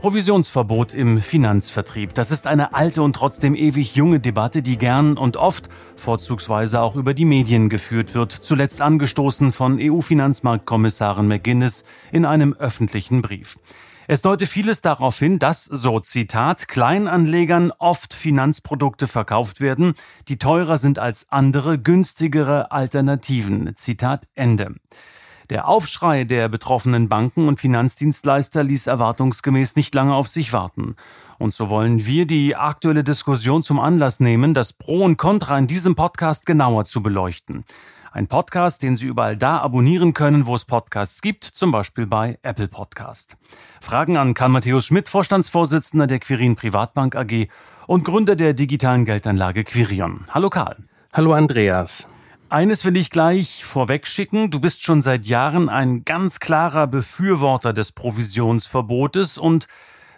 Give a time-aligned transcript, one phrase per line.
[0.00, 2.14] Provisionsverbot im Finanzvertrieb.
[2.14, 6.96] Das ist eine alte und trotzdem ewig junge Debatte, die gern und oft, vorzugsweise auch
[6.96, 13.58] über die Medien geführt wird, zuletzt angestoßen von EU-Finanzmarktkommissarin McGuinness in einem öffentlichen Brief.
[14.08, 19.92] Es deute vieles darauf hin, dass, so Zitat, Kleinanlegern oft Finanzprodukte verkauft werden,
[20.28, 23.72] die teurer sind als andere, günstigere Alternativen.
[23.76, 24.76] Zitat Ende.
[25.50, 30.94] Der Aufschrei der betroffenen Banken und Finanzdienstleister ließ erwartungsgemäß nicht lange auf sich warten.
[31.40, 35.66] Und so wollen wir die aktuelle Diskussion zum Anlass nehmen, das Pro und Contra in
[35.66, 37.64] diesem Podcast genauer zu beleuchten.
[38.12, 42.38] Ein Podcast, den Sie überall da abonnieren können, wo es Podcasts gibt, zum Beispiel bei
[42.42, 43.36] Apple Podcast.
[43.80, 47.48] Fragen an Karl Matthäus Schmidt, Vorstandsvorsitzender der Quirin Privatbank AG
[47.88, 50.26] und Gründer der digitalen Geldanlage Quirion.
[50.30, 50.76] Hallo Karl.
[51.12, 52.06] Hallo Andreas.
[52.50, 54.50] Eines will ich gleich vorweg schicken.
[54.50, 59.68] Du bist schon seit Jahren ein ganz klarer Befürworter des Provisionsverbotes und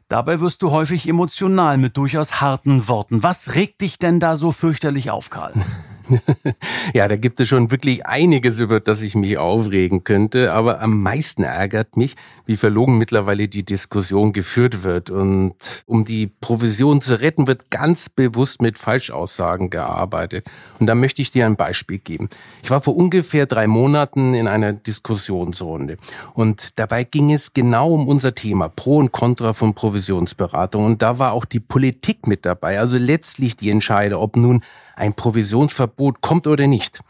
[0.08, 3.22] dabei wirst du häufig emotional mit durchaus harten Worten.
[3.22, 5.52] Was regt dich denn da so fürchterlich auf, Karl?
[6.94, 10.52] ja, da gibt es schon wirklich einiges, über das ich mich aufregen könnte.
[10.52, 12.14] Aber am meisten ärgert mich,
[12.46, 15.10] wie verlogen mittlerweile die Diskussion geführt wird.
[15.10, 15.54] Und
[15.86, 20.46] um die Provision zu retten, wird ganz bewusst mit Falschaussagen gearbeitet.
[20.78, 22.28] Und da möchte ich dir ein Beispiel geben.
[22.62, 25.96] Ich war vor ungefähr drei Monaten in einer Diskussionsrunde.
[26.34, 30.84] Und dabei ging es genau um unser Thema, Pro und Contra von Provisionsberatung.
[30.84, 32.78] Und da war auch die Politik mit dabei.
[32.78, 34.62] Also letztlich die Entscheide, ob nun
[34.96, 37.00] ein Provisionsverbot kommt oder nicht.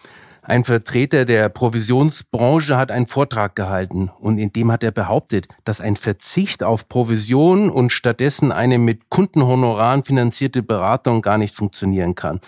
[0.44, 5.80] Ein Vertreter der Provisionsbranche hat einen Vortrag gehalten und in dem hat er behauptet, dass
[5.80, 12.40] ein Verzicht auf Provision und stattdessen eine mit Kundenhonoraren finanzierte Beratung gar nicht funktionieren kann.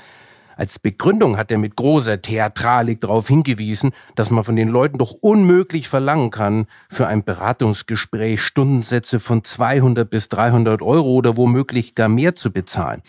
[0.56, 5.12] Als Begründung hat er mit großer Theatralik darauf hingewiesen, dass man von den Leuten doch
[5.20, 12.08] unmöglich verlangen kann, für ein Beratungsgespräch Stundensätze von 200 bis 300 Euro oder womöglich gar
[12.08, 13.02] mehr zu bezahlen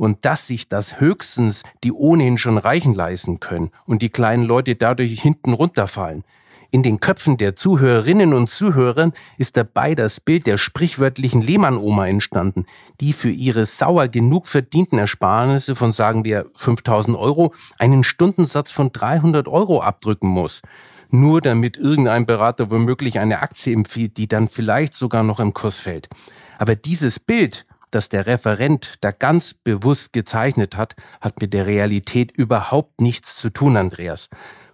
[0.00, 4.74] und dass sich das höchstens die ohnehin schon Reichen leisten können und die kleinen Leute
[4.74, 6.24] dadurch hinten runterfallen.
[6.70, 12.64] In den Köpfen der Zuhörerinnen und Zuhörer ist dabei das Bild der sprichwörtlichen Lehmann-Oma entstanden,
[13.02, 18.92] die für ihre sauer genug verdienten Ersparnisse von sagen wir 5000 Euro einen Stundensatz von
[18.92, 20.62] 300 Euro abdrücken muss.
[21.10, 25.78] Nur damit irgendein Berater womöglich eine Aktie empfiehlt, die dann vielleicht sogar noch im Kurs
[25.78, 26.08] fällt.
[26.56, 32.30] Aber dieses Bild das der Referent da ganz bewusst gezeichnet hat, hat mit der Realität
[32.32, 34.28] überhaupt nichts zu tun, Andreas.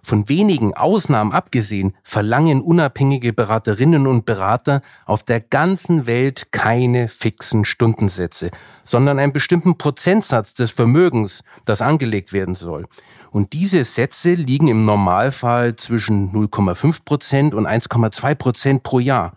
[0.07, 7.65] Von wenigen Ausnahmen abgesehen verlangen unabhängige Beraterinnen und Berater auf der ganzen Welt keine fixen
[7.65, 8.51] Stundensätze,
[8.85, 12.87] sondern einen bestimmten Prozentsatz des Vermögens, das angelegt werden soll.
[13.31, 19.33] Und diese Sätze liegen im Normalfall zwischen 0,5 Prozent und 1,2 Prozent pro Jahr.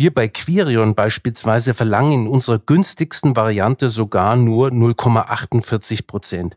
[0.00, 6.56] Wir bei Quirion beispielsweise verlangen in unserer günstigsten Variante sogar nur 0,48 Prozent.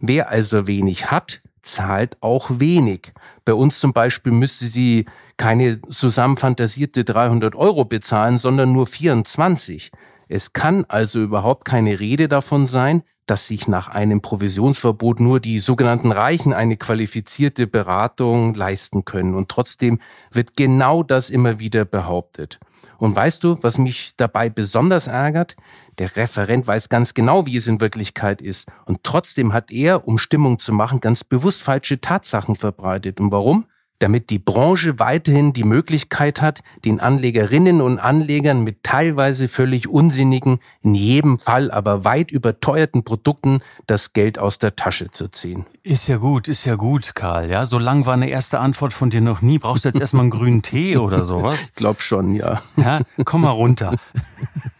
[0.00, 3.12] Wer also wenig hat, zahlt auch wenig.
[3.44, 5.04] Bei uns zum Beispiel müsste sie
[5.36, 9.92] keine zusammenfantasierte 300 Euro bezahlen, sondern nur 24.
[10.28, 15.58] Es kann also überhaupt keine Rede davon sein, dass sich nach einem Provisionsverbot nur die
[15.58, 19.34] sogenannten Reichen eine qualifizierte Beratung leisten können.
[19.34, 20.00] Und trotzdem
[20.32, 22.60] wird genau das immer wieder behauptet.
[22.98, 25.56] Und weißt du, was mich dabei besonders ärgert?
[25.98, 28.68] Der Referent weiß ganz genau, wie es in Wirklichkeit ist.
[28.84, 33.18] Und trotzdem hat er, um Stimmung zu machen, ganz bewusst falsche Tatsachen verbreitet.
[33.18, 33.64] Und warum?
[34.02, 40.58] Damit die Branche weiterhin die Möglichkeit hat, den Anlegerinnen und Anlegern mit teilweise völlig unsinnigen,
[40.82, 45.66] in jedem Fall aber weit überteuerten Produkten das Geld aus der Tasche zu ziehen.
[45.84, 47.50] Ist ja gut, ist ja gut, Karl.
[47.50, 49.58] Ja, so lang war eine erste Antwort von dir noch nie.
[49.58, 51.52] Brauchst du jetzt erstmal einen grünen Tee oder sowas?
[51.72, 52.60] Ich glaub schon, ja.
[52.76, 53.96] Ja, komm mal runter.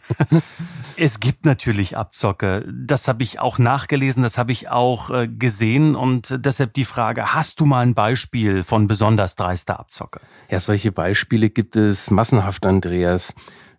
[0.95, 2.63] Es gibt natürlich Abzocke.
[2.71, 7.33] Das habe ich auch nachgelesen, das habe ich auch äh, gesehen und deshalb die Frage,
[7.33, 10.19] hast du mal ein Beispiel von besonders dreister Abzocke?
[10.49, 13.33] Ja, solche Beispiele gibt es massenhaft, Andreas.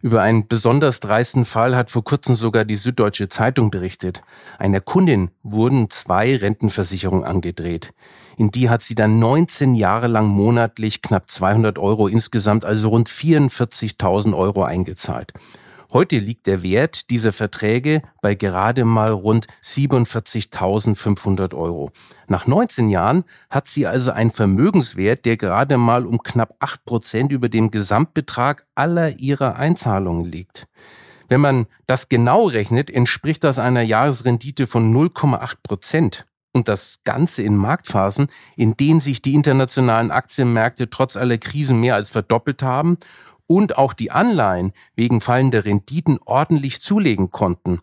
[0.05, 4.23] Über einen besonders dreisten Fall hat vor kurzem sogar die Süddeutsche Zeitung berichtet.
[4.59, 7.95] Einer Kundin wurden zwei Rentenversicherungen angedreht.
[8.37, 13.09] In die hat sie dann 19 Jahre lang monatlich knapp 200 Euro insgesamt, also rund
[13.09, 15.33] 44.000 Euro eingezahlt.
[15.95, 21.93] Heute liegt der Wert dieser Verträge bei gerade mal rund 47.500 Euro.
[22.27, 27.31] Nach 19 Jahren hat sie also einen Vermögenswert, der gerade mal um knapp 8 Prozent
[27.31, 30.67] über dem Gesamtbetrag aller ihrer Einzahlungen liegt.
[31.29, 36.27] Wenn man das genau rechnet, entspricht das einer Jahresrendite von 0,8 Prozent.
[36.57, 41.97] Und das Ganze in Marktphasen, in denen sich die internationalen Aktienmärkte trotz aller Krisen mehr
[41.97, 42.99] als verdoppelt haben
[43.47, 47.81] und auch die Anleihen wegen fallender Renditen ordentlich zulegen konnten.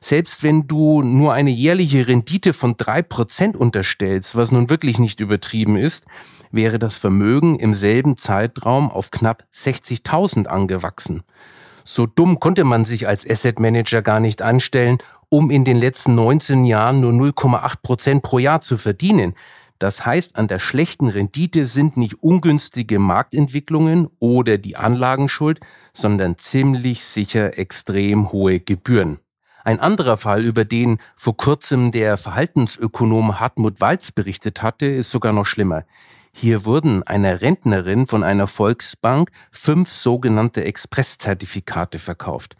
[0.00, 5.20] Selbst wenn du nur eine jährliche Rendite von drei Prozent unterstellst, was nun wirklich nicht
[5.20, 6.04] übertrieben ist,
[6.50, 11.22] wäre das Vermögen im selben Zeitraum auf knapp 60.000 angewachsen.
[11.84, 16.14] So dumm konnte man sich als Asset Manager gar nicht anstellen, um in den letzten
[16.14, 19.34] 19 Jahren nur 0,8 Prozent pro Jahr zu verdienen.
[19.78, 25.60] Das heißt, an der schlechten Rendite sind nicht ungünstige Marktentwicklungen oder die Anlagen schuld,
[25.92, 29.18] sondern ziemlich sicher extrem hohe Gebühren.
[29.64, 35.32] Ein anderer Fall, über den vor kurzem der Verhaltensökonom Hartmut Walz berichtet hatte, ist sogar
[35.32, 35.84] noch schlimmer.
[36.32, 42.56] Hier wurden einer Rentnerin von einer Volksbank fünf sogenannte Expresszertifikate verkauft.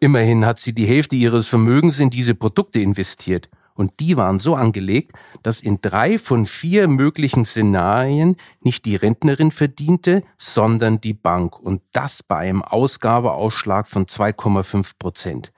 [0.00, 3.48] Immerhin hat sie die Hälfte ihres Vermögens in diese Produkte investiert.
[3.78, 5.12] Und die waren so angelegt,
[5.44, 11.60] dass in drei von vier möglichen Szenarien nicht die Rentnerin verdiente, sondern die Bank.
[11.60, 15.52] Und das bei einem Ausgabeausschlag von 2,5 Prozent.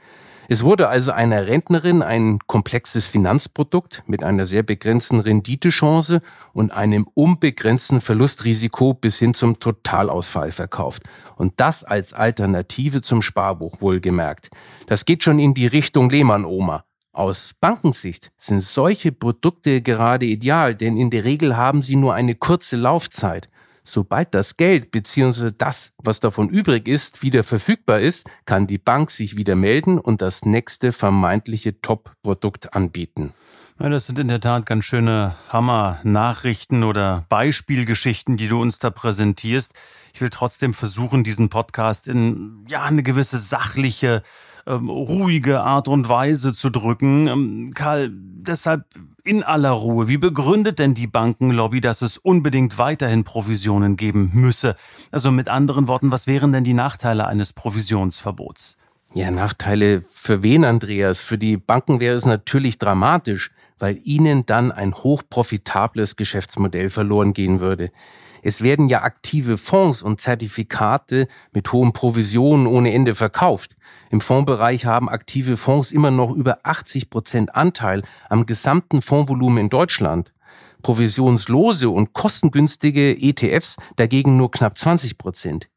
[0.48, 6.20] Es wurde also einer Rentnerin ein komplexes Finanzprodukt mit einer sehr begrenzten Renditechance
[6.52, 11.04] und einem unbegrenzten Verlustrisiko bis hin zum Totalausfall verkauft.
[11.36, 14.50] Und das als Alternative zum Sparbuch wohlgemerkt.
[14.88, 16.84] Das geht schon in die Richtung Lehmann-Oma.
[17.12, 22.36] Aus Bankensicht sind solche Produkte gerade ideal, denn in der Regel haben sie nur eine
[22.36, 23.48] kurze Laufzeit.
[23.82, 25.50] Sobald das Geld bzw.
[25.56, 30.22] das, was davon übrig ist, wieder verfügbar ist, kann die Bank sich wieder melden und
[30.22, 33.34] das nächste vermeintliche Top-Produkt anbieten.
[33.82, 38.90] Ja, das sind in der Tat ganz schöne Hammer-Nachrichten oder Beispielgeschichten, die du uns da
[38.90, 39.72] präsentierst.
[40.12, 44.22] Ich will trotzdem versuchen, diesen Podcast in ja eine gewisse sachliche
[44.66, 47.26] ähm, ruhige Art und Weise zu drücken.
[47.26, 48.84] Ähm, Karl, deshalb
[49.24, 54.76] in aller Ruhe, wie begründet denn die Bankenlobby, dass es unbedingt weiterhin Provisionen geben müsse?
[55.10, 58.76] Also mit anderen Worten, was wären denn die Nachteile eines Provisionsverbots?
[59.14, 61.20] Ja, Nachteile für wen, Andreas?
[61.20, 63.50] Für die Banken wäre es natürlich dramatisch,
[63.80, 67.90] weil ihnen dann ein hochprofitables Geschäftsmodell verloren gehen würde.
[68.42, 73.76] Es werden ja aktive Fonds und Zertifikate mit hohen Provisionen ohne Ende verkauft.
[74.10, 79.68] Im Fondsbereich haben aktive Fonds immer noch über 80 Prozent Anteil am gesamten Fondsvolumen in
[79.68, 80.32] Deutschland.
[80.82, 85.68] Provisionslose und kostengünstige ETFs dagegen nur knapp 20 Prozent.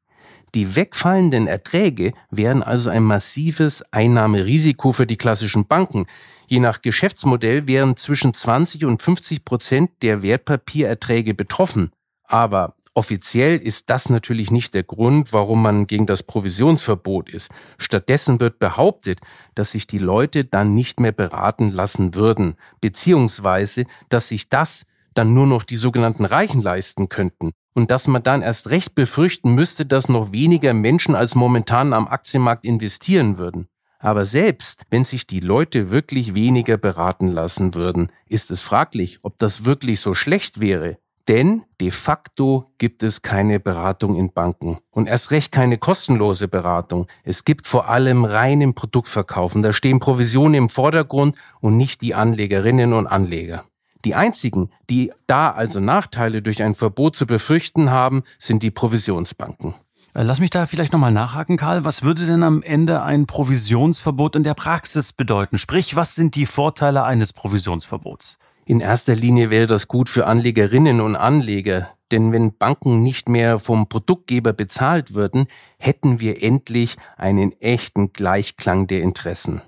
[0.55, 6.05] Die wegfallenden Erträge wären also ein massives Einnahmerisiko für die klassischen Banken.
[6.47, 11.91] Je nach Geschäftsmodell wären zwischen 20 und 50 Prozent der Wertpapiererträge betroffen.
[12.23, 17.49] Aber offiziell ist das natürlich nicht der Grund, warum man gegen das Provisionsverbot ist.
[17.77, 19.19] Stattdessen wird behauptet,
[19.55, 25.33] dass sich die Leute dann nicht mehr beraten lassen würden, beziehungsweise, dass sich das dann
[25.33, 29.85] nur noch die sogenannten Reichen leisten könnten und dass man dann erst recht befürchten müsste,
[29.85, 33.67] dass noch weniger Menschen als momentan am Aktienmarkt investieren würden.
[34.03, 39.37] Aber selbst wenn sich die Leute wirklich weniger beraten lassen würden, ist es fraglich, ob
[39.37, 40.97] das wirklich so schlecht wäre.
[41.29, 47.07] Denn de facto gibt es keine Beratung in Banken und erst recht keine kostenlose Beratung.
[47.23, 49.61] Es gibt vor allem reinen Produktverkaufen.
[49.61, 53.63] Da stehen Provisionen im Vordergrund und nicht die Anlegerinnen und Anleger.
[54.03, 59.75] Die einzigen, die da also Nachteile durch ein Verbot zu befürchten haben, sind die Provisionsbanken.
[60.13, 61.85] Äh, lass mich da vielleicht nochmal nachhaken, Karl.
[61.85, 65.57] Was würde denn am Ende ein Provisionsverbot in der Praxis bedeuten?
[65.57, 68.37] Sprich, was sind die Vorteile eines Provisionsverbots?
[68.65, 73.59] In erster Linie wäre das gut für Anlegerinnen und Anleger, denn wenn Banken nicht mehr
[73.59, 75.47] vom Produktgeber bezahlt würden,
[75.79, 79.61] hätten wir endlich einen echten Gleichklang der Interessen.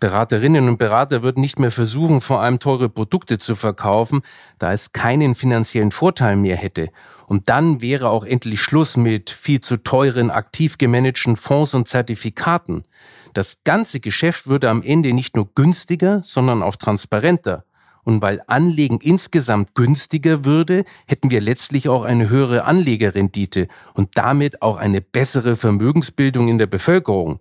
[0.00, 4.22] Beraterinnen und Berater würden nicht mehr versuchen, vor allem teure Produkte zu verkaufen,
[4.58, 6.88] da es keinen finanziellen Vorteil mehr hätte.
[7.26, 12.84] Und dann wäre auch endlich Schluss mit viel zu teuren, aktiv gemanagten Fonds und Zertifikaten.
[13.34, 17.64] Das ganze Geschäft würde am Ende nicht nur günstiger, sondern auch transparenter.
[18.02, 24.62] Und weil Anlegen insgesamt günstiger würde, hätten wir letztlich auch eine höhere Anlegerrendite und damit
[24.62, 27.40] auch eine bessere Vermögensbildung in der Bevölkerung.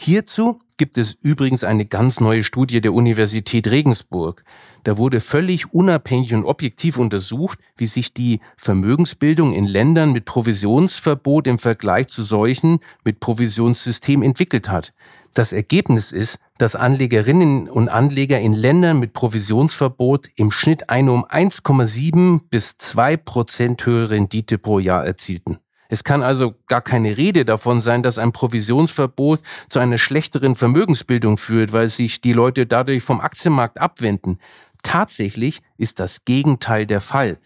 [0.00, 4.44] Hierzu gibt es übrigens eine ganz neue Studie der Universität Regensburg.
[4.84, 11.48] Da wurde völlig unabhängig und objektiv untersucht, wie sich die Vermögensbildung in Ländern mit Provisionsverbot
[11.48, 14.94] im Vergleich zu solchen mit Provisionssystem entwickelt hat.
[15.34, 21.24] Das Ergebnis ist, dass Anlegerinnen und Anleger in Ländern mit Provisionsverbot im Schnitt eine um
[21.24, 25.58] 1,7 bis 2 Prozent höhere Rendite pro Jahr erzielten.
[25.88, 31.38] Es kann also gar keine Rede davon sein, dass ein Provisionsverbot zu einer schlechteren Vermögensbildung
[31.38, 34.38] führt, weil sich die Leute dadurch vom Aktienmarkt abwenden.
[34.82, 37.38] Tatsächlich ist das Gegenteil der Fall.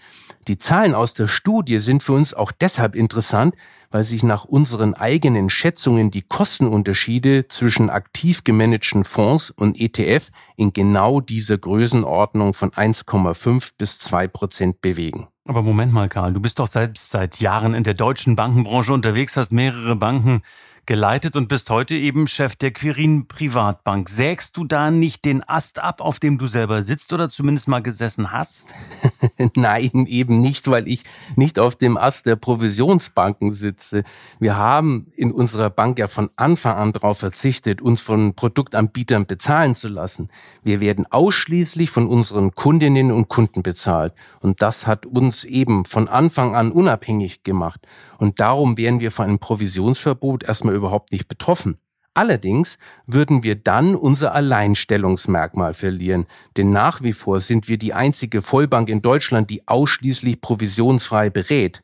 [0.49, 3.55] Die Zahlen aus der Studie sind für uns auch deshalb interessant,
[3.93, 10.73] weil sich nach unseren eigenen Schätzungen die Kostenunterschiede zwischen aktiv gemanagten Fonds und ETF in
[10.73, 15.29] genau dieser Größenordnung von 1,5 bis 2 Prozent bewegen.
[15.45, 19.37] Aber Moment mal, Karl, du bist doch selbst seit Jahren in der deutschen Bankenbranche unterwegs,
[19.37, 20.43] hast mehrere Banken
[20.85, 24.09] geleitet und bist heute eben Chef der Quirin Privatbank.
[24.09, 27.83] Sägst du da nicht den Ast ab, auf dem du selber sitzt oder zumindest mal
[27.83, 28.75] gesessen hast?
[29.55, 31.05] Nein, eben nicht, weil ich
[31.37, 34.03] nicht auf dem Ast der Provisionsbanken sitze.
[34.41, 39.77] Wir haben in unserer Bank ja von Anfang an darauf verzichtet, uns von Produktanbietern bezahlen
[39.77, 40.31] zu lassen.
[40.65, 44.15] Wir werden ausschließlich von unseren Kundinnen und Kunden bezahlt.
[44.41, 47.81] Und das hat uns eben von Anfang an unabhängig gemacht.
[48.19, 51.79] Und darum wären wir von einem Provisionsverbot erstmal überhaupt nicht betroffen.
[52.15, 56.27] Allerdings würden wir dann unser Alleinstellungsmerkmal verlieren,
[56.59, 61.83] denn nach wie vor sind wir die einzige Vollbank in Deutschland, die ausschließlich provisionsfrei berät.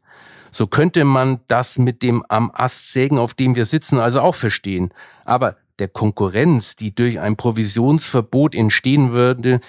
[0.51, 4.35] So könnte man das mit dem am Ast sägen, auf dem wir sitzen, also auch
[4.35, 4.93] verstehen.
[5.25, 9.61] Aber der Konkurrenz, die durch ein Provisionsverbot entstehen würde,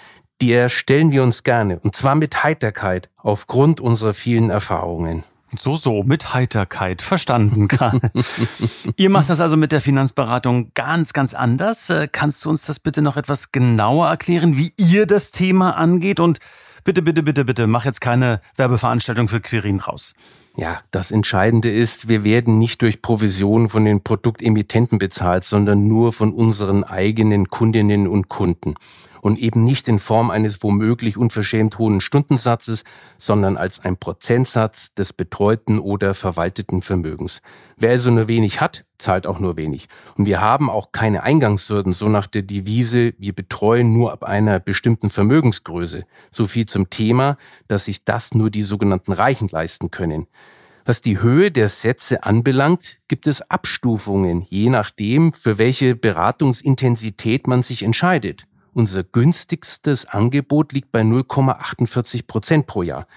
[0.41, 5.23] der stellen wir uns gerne, und zwar mit Heiterkeit, aufgrund unserer vielen Erfahrungen.
[5.57, 8.01] So, so, mit Heiterkeit verstanden kann.
[8.97, 11.89] Ihr macht das also mit der Finanzberatung ganz, ganz anders.
[11.89, 16.19] Äh, kannst du uns das bitte noch etwas genauer erklären, wie ihr das Thema angeht?
[16.19, 16.39] Und
[16.83, 20.13] bitte, bitte, bitte, bitte, mach jetzt keine Werbeveranstaltung für Quirin raus.
[20.55, 26.13] Ja, das Entscheidende ist, wir werden nicht durch Provisionen von den Produktemittenten bezahlt, sondern nur
[26.13, 28.75] von unseren eigenen Kundinnen und Kunden
[29.21, 32.83] und eben nicht in Form eines womöglich unverschämt hohen Stundensatzes,
[33.17, 37.41] sondern als ein Prozentsatz des betreuten oder verwalteten Vermögens.
[37.77, 39.87] Wer also nur wenig hat, zahlt auch nur wenig.
[40.15, 44.59] Und wir haben auch keine Eingangshürden, so nach der Devise, wir betreuen nur ab einer
[44.59, 46.05] bestimmten Vermögensgröße.
[46.31, 50.27] So viel zum Thema, dass sich das nur die sogenannten Reichen leisten können.
[50.85, 57.61] Was die Höhe der Sätze anbelangt, gibt es Abstufungen, je nachdem, für welche Beratungsintensität man
[57.61, 58.47] sich entscheidet.
[58.79, 63.07] Unser günstigstes Angebot liegt bei 0,48 Prozent pro Jahr.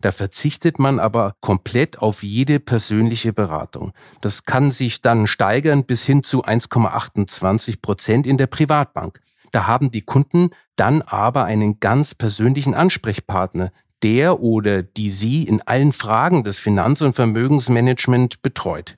[0.00, 3.92] Da verzichtet man aber komplett auf jede persönliche Beratung.
[4.22, 9.20] Das kann sich dann steigern bis hin zu 1,28 Prozent in der Privatbank.
[9.50, 13.72] Da haben die Kunden dann aber einen ganz persönlichen Ansprechpartner,
[14.02, 18.96] der oder die sie in allen Fragen des Finanz- und Vermögensmanagement betreut.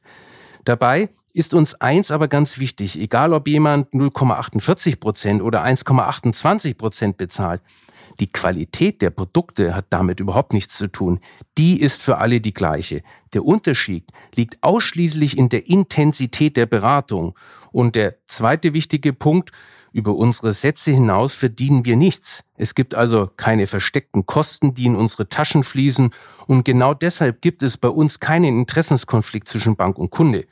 [0.64, 7.16] Dabei ist uns eins aber ganz wichtig, egal ob jemand 0,48 Prozent oder 1,28 Prozent
[7.16, 7.62] bezahlt.
[8.20, 11.20] Die Qualität der Produkte hat damit überhaupt nichts zu tun.
[11.56, 13.02] Die ist für alle die gleiche.
[13.32, 17.34] Der Unterschied liegt ausschließlich in der Intensität der Beratung.
[17.70, 19.50] Und der zweite wichtige Punkt,
[19.92, 22.44] über unsere Sätze hinaus verdienen wir nichts.
[22.56, 26.10] Es gibt also keine versteckten Kosten, die in unsere Taschen fließen.
[26.46, 30.46] Und genau deshalb gibt es bei uns keinen Interessenskonflikt zwischen Bank und Kunde.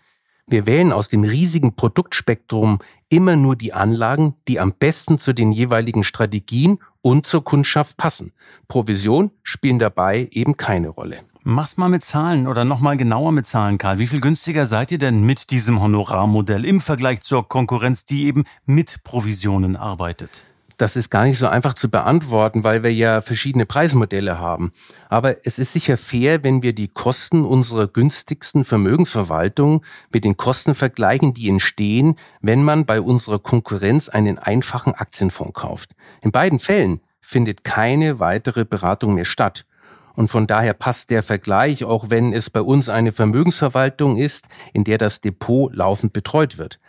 [0.50, 5.52] Wir wählen aus dem riesigen Produktspektrum immer nur die Anlagen, die am besten zu den
[5.52, 8.32] jeweiligen Strategien und zur Kundschaft passen.
[8.66, 11.20] Provision spielen dabei eben keine Rolle.
[11.44, 14.00] Mach's mal mit Zahlen oder nochmal genauer mit Zahlen, Karl.
[14.00, 18.42] Wie viel günstiger seid ihr denn mit diesem Honorarmodell im Vergleich zur Konkurrenz, die eben
[18.66, 20.44] mit Provisionen arbeitet?
[20.80, 24.72] Das ist gar nicht so einfach zu beantworten, weil wir ja verschiedene Preismodelle haben.
[25.10, 30.74] Aber es ist sicher fair, wenn wir die Kosten unserer günstigsten Vermögensverwaltung mit den Kosten
[30.74, 35.90] vergleichen, die entstehen, wenn man bei unserer Konkurrenz einen einfachen Aktienfonds kauft.
[36.22, 39.66] In beiden Fällen findet keine weitere Beratung mehr statt.
[40.14, 44.84] Und von daher passt der Vergleich, auch wenn es bei uns eine Vermögensverwaltung ist, in
[44.84, 46.80] der das Depot laufend betreut wird.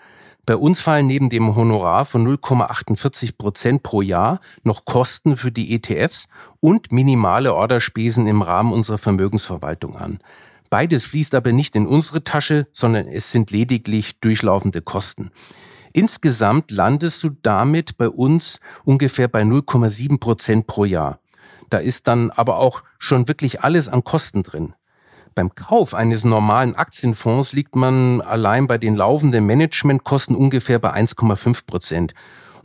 [0.45, 5.75] Bei uns fallen neben dem Honorar von 0,48 Prozent pro Jahr noch Kosten für die
[5.75, 6.27] ETFs
[6.59, 10.19] und minimale Orderspesen im Rahmen unserer Vermögensverwaltung an.
[10.71, 15.31] Beides fließt aber nicht in unsere Tasche, sondern es sind lediglich durchlaufende Kosten.
[15.93, 21.19] Insgesamt landest du damit bei uns ungefähr bei 0,7 Prozent pro Jahr.
[21.69, 24.73] Da ist dann aber auch schon wirklich alles an Kosten drin.
[25.33, 31.65] Beim Kauf eines normalen Aktienfonds liegt man allein bei den laufenden Managementkosten ungefähr bei 1,5
[31.65, 32.13] Prozent.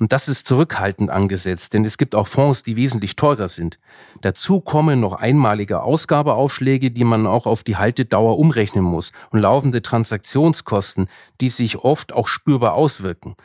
[0.00, 3.78] Und das ist zurückhaltend angesetzt, denn es gibt auch Fonds, die wesentlich teurer sind.
[4.20, 9.80] Dazu kommen noch einmalige Ausgabeaufschläge, die man auch auf die Haltedauer umrechnen muss und laufende
[9.80, 11.08] Transaktionskosten,
[11.40, 13.36] die sich oft auch spürbar auswirken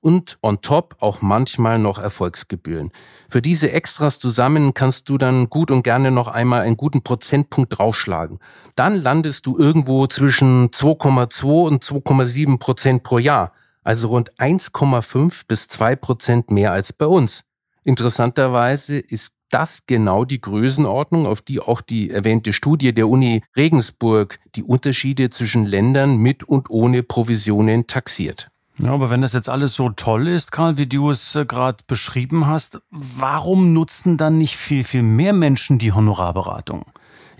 [0.00, 2.90] und on top auch manchmal noch Erfolgsgebühren.
[3.28, 7.78] Für diese Extras zusammen kannst du dann gut und gerne noch einmal einen guten Prozentpunkt
[7.78, 8.38] draufschlagen.
[8.74, 13.52] Dann landest du irgendwo zwischen 2,2 und 2,7 Prozent pro Jahr
[13.88, 17.44] also rund 1,5 bis 2 Prozent mehr als bei uns.
[17.84, 24.40] Interessanterweise ist das genau die Größenordnung, auf die auch die erwähnte Studie der Uni Regensburg
[24.56, 28.50] die Unterschiede zwischen Ländern mit und ohne Provisionen taxiert.
[28.80, 31.82] Ja, aber wenn das jetzt alles so toll ist, Karl, wie du es äh, gerade
[31.88, 36.84] beschrieben hast, warum nutzen dann nicht viel, viel mehr Menschen die Honorarberatung?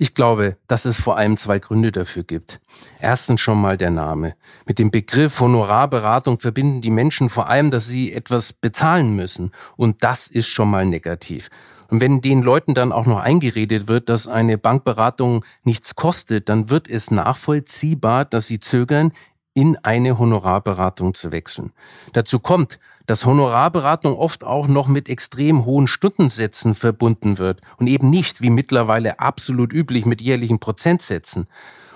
[0.01, 2.61] Ich glaube, dass es vor allem zwei Gründe dafür gibt.
[3.01, 4.35] Erstens schon mal der Name.
[4.67, 9.53] Mit dem Begriff Honorarberatung verbinden die Menschen vor allem, dass sie etwas bezahlen müssen.
[9.77, 11.51] Und das ist schon mal negativ.
[11.89, 16.69] Und wenn den Leuten dann auch noch eingeredet wird, dass eine Bankberatung nichts kostet, dann
[16.69, 19.13] wird es nachvollziehbar, dass sie zögern,
[19.59, 21.73] in eine Honorarberatung zu wechseln.
[22.13, 28.09] Dazu kommt, dass Honorarberatung oft auch noch mit extrem hohen Stundensätzen verbunden wird und eben
[28.09, 31.49] nicht wie mittlerweile absolut üblich mit jährlichen Prozentsätzen.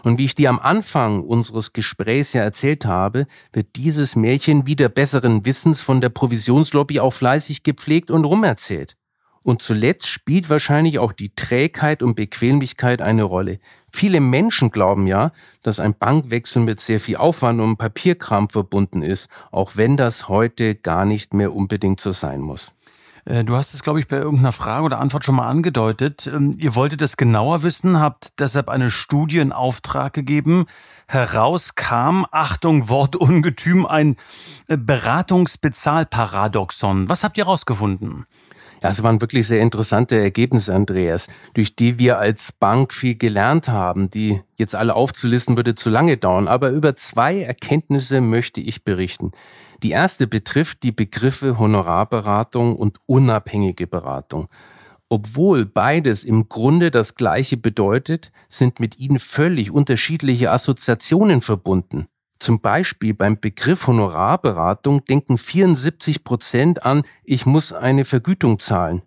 [0.02, 4.88] Und wie ich dir am Anfang unseres Gesprächs ja erzählt habe, wird dieses Märchen wieder
[4.88, 8.96] besseren Wissens von der Provisionslobby auch fleißig gepflegt und rumerzählt.
[9.42, 13.58] Und zuletzt spielt wahrscheinlich auch die Trägheit und Bequemlichkeit eine Rolle.
[13.88, 15.32] Viele Menschen glauben ja,
[15.62, 20.76] dass ein Bankwechsel mit sehr viel Aufwand und Papierkram verbunden ist, auch wenn das heute
[20.76, 22.72] gar nicht mehr unbedingt so sein muss.
[23.24, 26.26] Äh, du hast es, glaube ich, bei irgendeiner Frage oder Antwort schon mal angedeutet.
[26.26, 30.66] Ähm, ihr wolltet es genauer wissen, habt deshalb eine Studie in Auftrag gegeben.
[31.06, 34.16] Heraus kam, Achtung, Wortungetüm, ein
[34.68, 37.08] äh, Beratungsbezahlparadoxon.
[37.08, 38.26] Was habt ihr herausgefunden?
[38.82, 43.68] Ja, es waren wirklich sehr interessante Ergebnisse, Andreas, durch die wir als Bank viel gelernt
[43.68, 46.48] haben, die jetzt alle aufzulisten würde zu lange dauern.
[46.48, 49.30] Aber über zwei Erkenntnisse möchte ich berichten.
[49.84, 54.48] Die erste betrifft die Begriffe Honorarberatung und unabhängige Beratung.
[55.08, 62.08] Obwohl beides im Grunde das Gleiche bedeutet, sind mit ihnen völlig unterschiedliche Assoziationen verbunden.
[62.42, 69.02] Zum Beispiel beim Begriff Honorarberatung denken 74 Prozent an, ich muss eine Vergütung zahlen.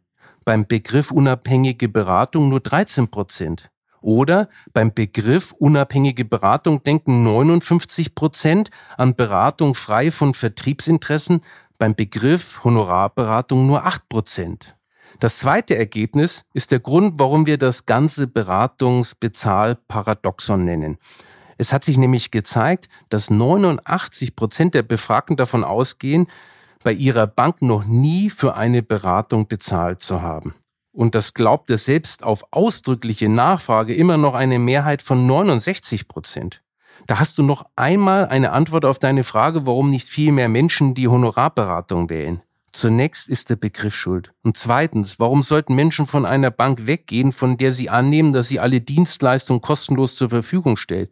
[0.46, 3.70] Beim Begriff unabhängige Beratung nur 13 Prozent.
[4.00, 11.42] Oder beim Begriff unabhängige Beratung denken 59 Prozent an Beratung frei von Vertriebsinteressen,
[11.78, 14.78] beim Begriff Honorarberatung nur 8 Prozent.
[15.20, 20.98] Das zweite Ergebnis ist der Grund, warum wir das ganze Beratungsbezahlparadoxon nennen.
[21.58, 26.28] Es hat sich nämlich gezeigt, dass 89 Prozent der Befragten davon ausgehen,
[26.84, 30.56] bei ihrer Bank noch nie für eine Beratung bezahlt zu haben.
[30.92, 36.62] Und das glaubt es selbst auf ausdrückliche Nachfrage immer noch eine Mehrheit von 69 Prozent.
[37.08, 40.94] Da hast du noch einmal eine Antwort auf deine Frage, warum nicht viel mehr Menschen
[40.94, 42.42] die Honorarberatung wählen.
[42.72, 44.34] Zunächst ist der Begriff schuld.
[44.44, 48.60] Und zweitens, warum sollten Menschen von einer Bank weggehen, von der sie annehmen, dass sie
[48.60, 51.10] alle Dienstleistungen kostenlos zur Verfügung stellt?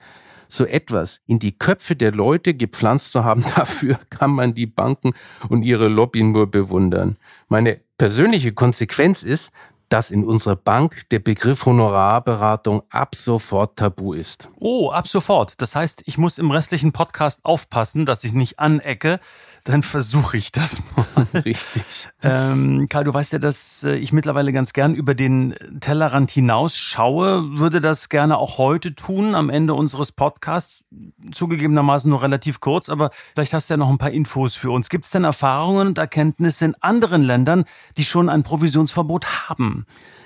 [0.53, 5.13] So etwas in die Köpfe der Leute gepflanzt zu haben, dafür kann man die Banken
[5.49, 7.17] und ihre Lobby nur bewundern.
[7.47, 9.51] Meine persönliche Konsequenz ist,
[9.93, 14.49] dass in unserer Bank der Begriff Honorarberatung ab sofort tabu ist.
[14.59, 15.61] Oh, ab sofort.
[15.61, 19.19] Das heißt, ich muss im restlichen Podcast aufpassen, dass ich nicht anecke
[19.63, 21.27] dann versuche ich das mal.
[21.45, 22.09] Richtig.
[22.21, 27.57] Ähm, Karl, du weißt ja, dass äh, ich mittlerweile ganz gern über den Tellerrand hinausschaue,
[27.57, 30.83] würde das gerne auch heute tun, am Ende unseres Podcasts.
[31.31, 34.89] Zugegebenermaßen nur relativ kurz, aber vielleicht hast du ja noch ein paar Infos für uns.
[34.89, 37.63] Gibt es denn Erfahrungen und Erkenntnisse in anderen Ländern,
[37.95, 39.82] die schon ein Provisionsverbot haben?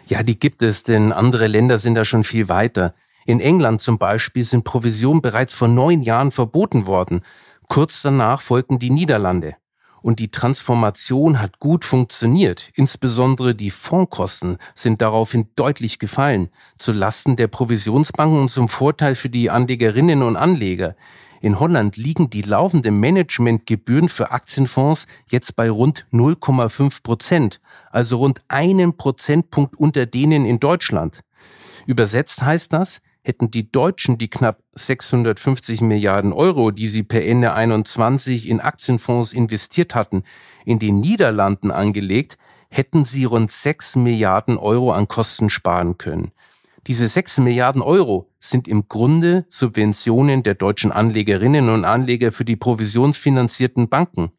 [0.07, 2.93] Ja, die gibt es, denn andere Länder sind da schon viel weiter.
[3.25, 7.21] In England zum Beispiel sind Provisionen bereits vor neun Jahren verboten worden.
[7.67, 9.55] Kurz danach folgten die Niederlande.
[10.01, 12.71] Und die Transformation hat gut funktioniert.
[12.75, 19.29] Insbesondere die Fondskosten sind daraufhin deutlich gefallen, zu Lasten der Provisionsbanken und zum Vorteil für
[19.29, 20.95] die Anlegerinnen und Anleger.
[21.41, 27.59] In Holland liegen die laufenden Managementgebühren für Aktienfonds jetzt bei rund 0,5 Prozent,
[27.97, 31.21] also rund einen Prozentpunkt unter denen in Deutschland.
[31.87, 37.55] Übersetzt heißt das, hätten die Deutschen die knapp 650 Milliarden Euro, die sie per Ende
[37.55, 40.21] 21 in Aktienfonds investiert hatten,
[40.63, 42.37] in den Niederlanden angelegt,
[42.69, 46.33] hätten sie rund 6 Milliarden Euro an Kosten sparen können.
[46.85, 52.57] Diese 6 Milliarden Euro sind im Grunde Subventionen der deutschen Anlegerinnen und Anleger für die
[52.57, 54.33] provisionsfinanzierten Banken.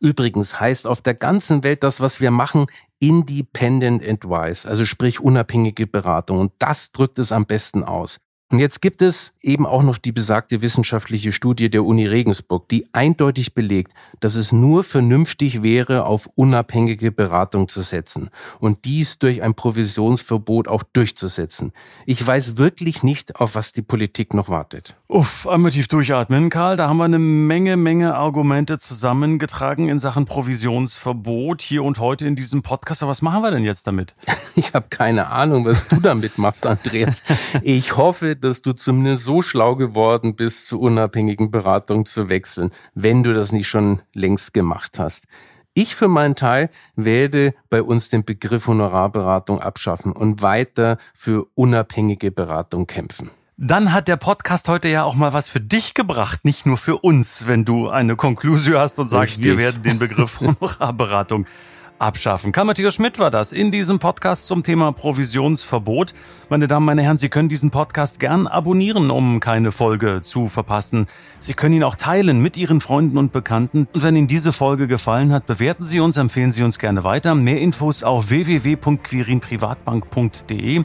[0.00, 2.66] Übrigens heißt auf der ganzen Welt das, was wir machen,
[2.98, 6.38] Independent Advice, also sprich unabhängige Beratung.
[6.38, 8.18] Und das drückt es am besten aus.
[8.50, 12.88] Und jetzt gibt es eben auch noch die besagte wissenschaftliche Studie der Uni Regensburg, die
[12.92, 19.42] eindeutig belegt, dass es nur vernünftig wäre, auf unabhängige Beratung zu setzen und dies durch
[19.42, 21.72] ein Provisionsverbot auch durchzusetzen.
[22.06, 24.96] Ich weiß wirklich nicht, auf was die Politik noch wartet.
[25.06, 26.76] Uff, einmal tief durchatmen, Karl.
[26.76, 32.34] Da haben wir eine Menge, Menge Argumente zusammengetragen in Sachen Provisionsverbot hier und heute in
[32.34, 33.04] diesem Podcast.
[33.04, 34.14] Aber was machen wir denn jetzt damit?
[34.56, 37.22] Ich habe keine Ahnung, was du damit machst, Andreas.
[37.62, 43.22] Ich hoffe, dass du zumindest so schlau geworden bist, zu unabhängigen Beratung zu wechseln, wenn
[43.22, 45.26] du das nicht schon längst gemacht hast.
[45.74, 52.32] Ich für meinen Teil werde bei uns den Begriff Honorarberatung abschaffen und weiter für unabhängige
[52.32, 53.30] Beratung kämpfen.
[53.56, 56.96] Dann hat der Podcast heute ja auch mal was für dich gebracht, nicht nur für
[56.96, 59.44] uns, wenn du eine Konklusion hast und sagst, Richtig.
[59.44, 61.46] wir werden den Begriff Honorarberatung
[62.00, 62.52] abschaffen.
[62.52, 66.14] Karl Matthias Schmidt war das in diesem Podcast zum Thema Provisionsverbot.
[66.48, 71.06] Meine Damen, meine Herren, Sie können diesen Podcast gern abonnieren, um keine Folge zu verpassen.
[71.38, 73.88] Sie können ihn auch teilen mit Ihren Freunden und Bekannten.
[73.92, 77.34] Und wenn Ihnen diese Folge gefallen hat, bewerten Sie uns, empfehlen Sie uns gerne weiter.
[77.34, 80.84] Mehr Infos auf www.quirinprivatbank.de.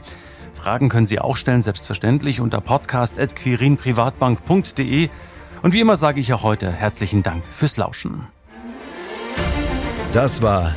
[0.52, 5.08] Fragen können Sie auch stellen, selbstverständlich unter podcast.quirinprivatbank.de.
[5.62, 8.26] Und wie immer sage ich auch heute herzlichen Dank fürs Lauschen.
[10.12, 10.76] Das war